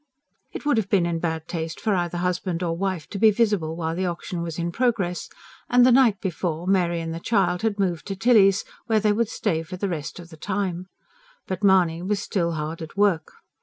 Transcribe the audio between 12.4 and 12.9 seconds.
hard